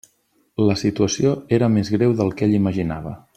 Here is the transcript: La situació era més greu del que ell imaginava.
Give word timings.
La 0.69 0.77
situació 0.83 1.33
era 1.59 1.69
més 1.75 1.93
greu 1.97 2.17
del 2.23 2.33
que 2.41 2.49
ell 2.49 2.57
imaginava. 2.63 3.15